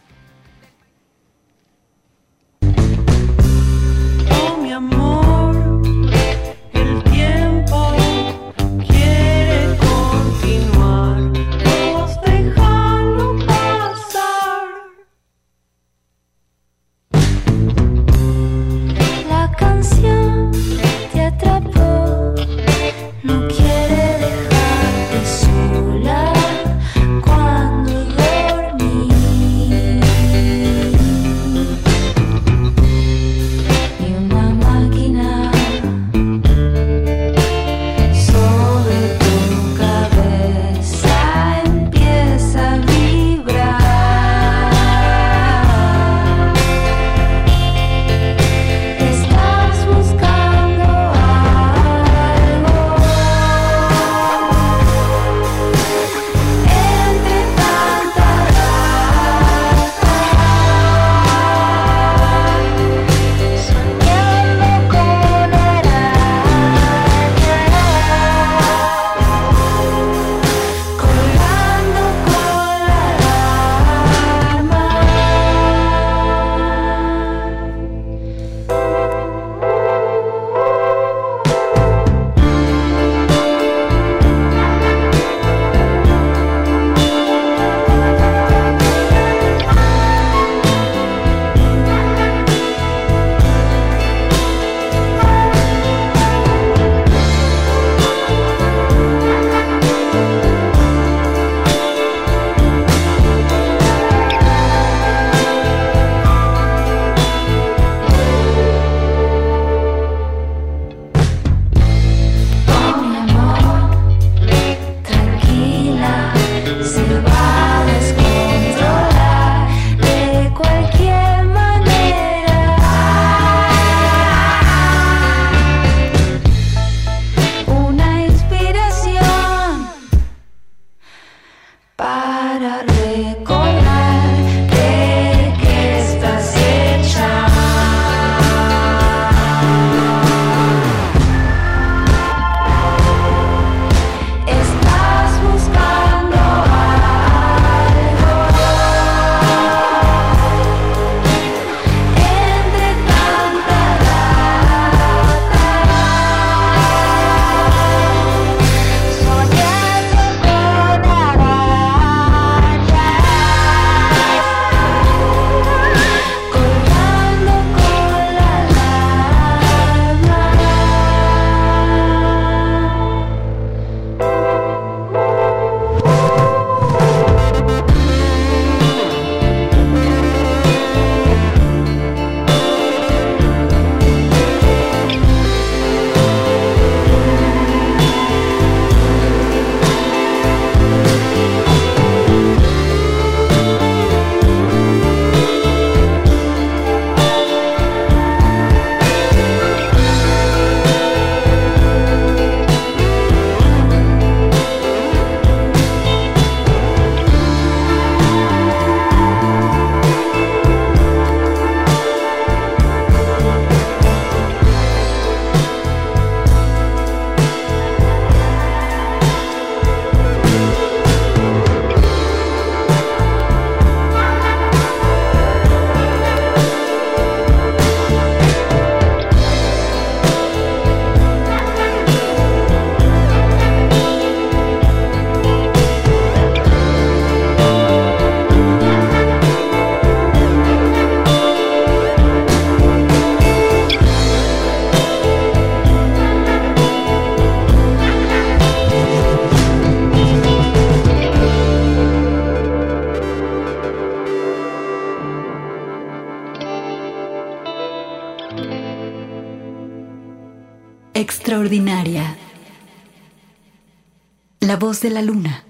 De 265.01 265.09
la 265.09 265.21
luna. 265.21 265.63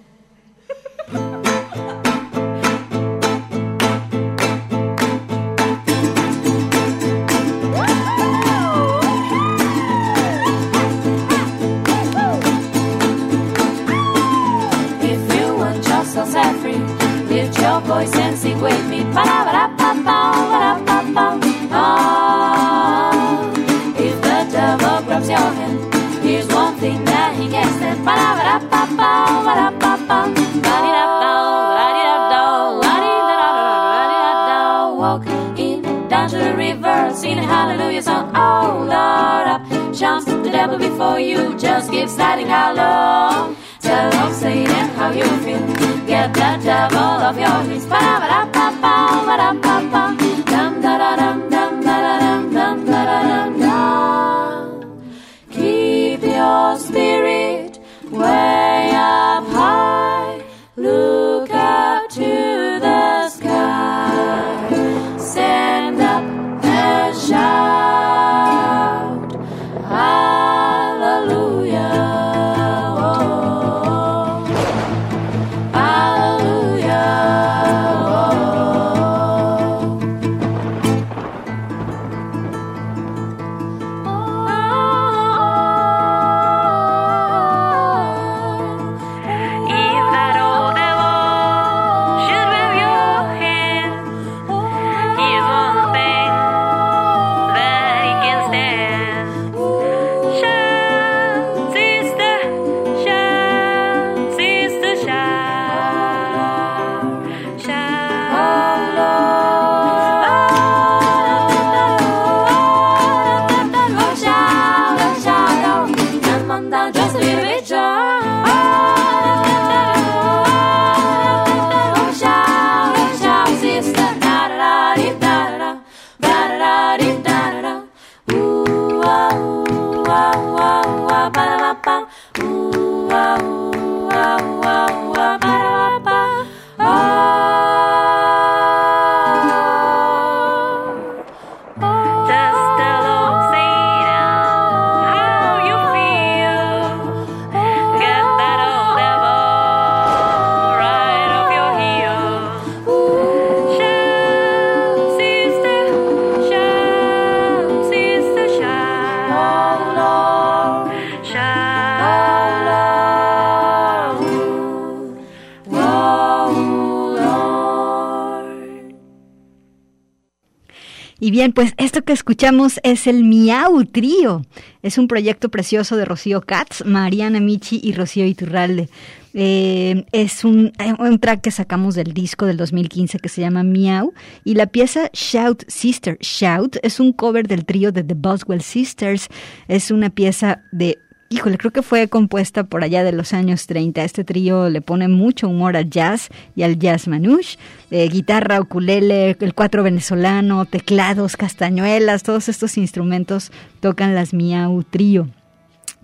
Pues 171.54 171.74
esto 171.78 172.02
que 172.04 172.14
escuchamos 172.14 172.80
es 172.84 173.08
el 173.08 173.24
Miau 173.24 173.84
Trío. 173.86 174.42
Es 174.82 174.98
un 174.98 175.08
proyecto 175.08 175.50
precioso 175.50 175.98
de 175.98 176.06
Rocío 176.06 176.42
Katz, 176.42 176.86
Mariana 176.86 177.40
Michi 177.40 177.80
y 177.84 177.94
Rocío 177.94 178.26
Iturralde. 178.26 178.90
Eh, 179.34 180.06
es 180.14 180.46
un, 180.46 180.72
un, 180.98 181.20
track 181.20 181.42
que 181.42 181.52
sacamos 181.52 181.96
del 181.96 182.14
disco 182.14 182.46
del 182.46 182.56
2015 182.56 183.20
que 183.20 183.28
se 183.28 183.42
llama 183.42 183.64
Miau 183.64 184.14
y 184.46 184.54
la 184.54 184.68
pieza 184.68 185.10
Shout 185.12 185.66
Sister 185.68 186.18
Shout 186.22 186.78
es 186.84 187.02
un 187.02 187.12
cover 187.12 187.46
del 187.46 187.66
trío 187.66 187.92
de 187.92 188.04
The 188.04 188.14
Boswell 188.14 188.62
Sisters. 188.62 189.28
Es 189.68 189.92
una 189.92 190.10
pieza 190.10 190.62
de 190.72 191.00
híjole, 191.30 191.58
creo 191.58 191.72
que 191.72 191.82
fue 191.82 192.08
compuesta 192.08 192.64
por 192.64 192.84
allá 192.84 193.04
de 193.04 193.12
los 193.12 193.34
años 193.34 193.68
30. 193.68 194.04
Este 194.04 194.24
trío 194.24 194.70
le 194.70 194.82
pone 194.82 195.08
mucho 195.08 195.50
humor 195.50 195.76
al 195.76 195.90
jazz 195.90 196.30
y 196.56 196.64
al 196.64 196.78
jazz 196.78 197.08
manouche. 197.08 197.58
Eh, 197.92 198.08
guitarra, 198.10 198.62
ukulele, 198.62 199.36
el 199.40 199.54
cuatro 199.54 199.84
venezolano, 199.84 200.66
teclados, 200.66 201.38
castañuelas, 201.38 202.24
todos 202.24 202.50
estos 202.50 202.78
instrumentos 202.78 203.52
tocan 203.80 204.16
las 204.16 204.34
Miau 204.34 204.84
Trío. 204.84 205.28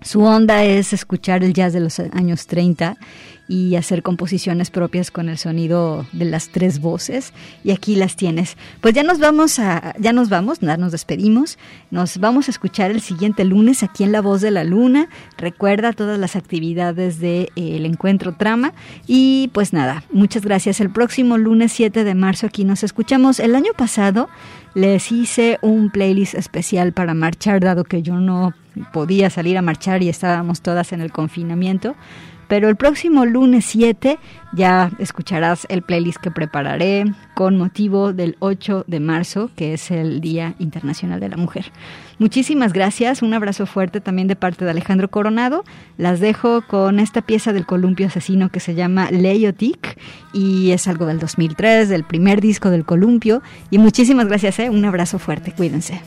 Su 0.04 0.22
onda 0.22 0.64
es 0.64 0.92
escuchar 0.92 1.44
el 1.44 1.52
jazz 1.52 1.72
de 1.72 1.80
los 1.80 1.98
años 1.98 2.46
30 2.46 2.96
y 3.48 3.76
hacer 3.76 4.02
composiciones 4.02 4.70
propias 4.70 5.10
con 5.10 5.28
el 5.28 5.36
sonido 5.36 6.06
de 6.12 6.24
las 6.24 6.48
tres 6.48 6.80
voces 6.80 7.32
y 7.64 7.72
aquí 7.72 7.96
las 7.96 8.16
tienes. 8.16 8.56
Pues 8.80 8.94
ya 8.94 9.02
nos 9.02 9.18
vamos 9.18 9.58
a 9.58 9.94
ya 9.98 10.12
nos 10.12 10.28
vamos, 10.28 10.62
nos 10.62 10.92
despedimos. 10.92 11.58
Nos 11.90 12.18
vamos 12.18 12.48
a 12.48 12.50
escuchar 12.50 12.90
el 12.90 13.00
siguiente 13.00 13.44
lunes 13.44 13.82
aquí 13.82 14.04
en 14.04 14.12
La 14.12 14.22
Voz 14.22 14.40
de 14.40 14.50
la 14.50 14.64
Luna. 14.64 15.08
Recuerda 15.36 15.92
todas 15.92 16.18
las 16.18 16.34
actividades 16.34 17.20
del 17.20 17.50
de, 17.54 17.62
eh, 17.62 17.84
encuentro 17.84 18.34
trama 18.34 18.72
y 19.06 19.50
pues 19.52 19.72
nada, 19.72 20.04
muchas 20.12 20.44
gracias. 20.44 20.80
El 20.80 20.90
próximo 20.90 21.36
lunes 21.36 21.72
7 21.72 22.04
de 22.04 22.14
marzo 22.14 22.46
aquí 22.46 22.64
nos 22.64 22.82
escuchamos. 22.82 23.38
El 23.38 23.54
año 23.54 23.72
pasado 23.76 24.28
les 24.74 25.12
hice 25.12 25.58
un 25.62 25.90
playlist 25.90 26.34
especial 26.34 26.92
para 26.92 27.14
marchar 27.14 27.60
dado 27.60 27.84
que 27.84 28.02
yo 28.02 28.14
no 28.16 28.54
podía 28.92 29.30
salir 29.30 29.58
a 29.58 29.62
marchar 29.62 30.02
y 30.02 30.08
estábamos 30.08 30.62
todas 30.62 30.92
en 30.92 31.00
el 31.00 31.12
confinamiento. 31.12 31.94
Pero 32.48 32.68
el 32.68 32.76
próximo 32.76 33.24
lunes 33.24 33.64
7 33.64 34.18
ya 34.52 34.90
escucharás 34.98 35.66
el 35.70 35.82
playlist 35.82 36.18
que 36.18 36.30
prepararé 36.30 37.04
con 37.34 37.56
motivo 37.56 38.12
del 38.12 38.36
8 38.40 38.84
de 38.86 39.00
marzo, 39.00 39.50
que 39.56 39.72
es 39.72 39.90
el 39.90 40.20
Día 40.20 40.54
Internacional 40.58 41.20
de 41.20 41.30
la 41.30 41.36
Mujer. 41.36 41.72
Muchísimas 42.18 42.72
gracias, 42.72 43.22
un 43.22 43.34
abrazo 43.34 43.66
fuerte 43.66 44.00
también 44.00 44.28
de 44.28 44.36
parte 44.36 44.64
de 44.64 44.70
Alejandro 44.70 45.10
Coronado. 45.10 45.64
Las 45.96 46.20
dejo 46.20 46.62
con 46.62 47.00
esta 47.00 47.22
pieza 47.22 47.52
del 47.52 47.66
columpio 47.66 48.06
asesino 48.06 48.50
que 48.50 48.60
se 48.60 48.74
llama 48.74 49.10
Leiotic 49.10 49.98
y 50.32 50.70
es 50.72 50.86
algo 50.88 51.06
del 51.06 51.18
2003, 51.18 51.88
del 51.88 52.04
primer 52.04 52.40
disco 52.40 52.70
del 52.70 52.84
columpio. 52.84 53.42
Y 53.70 53.78
muchísimas 53.78 54.26
gracias, 54.28 54.58
¿eh? 54.58 54.70
un 54.70 54.84
abrazo 54.84 55.18
fuerte, 55.18 55.52
cuídense. 55.52 56.00